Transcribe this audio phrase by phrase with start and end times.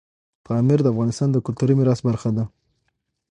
[0.45, 2.45] پامیر د افغانستان د کلتوري میراث برخه ده.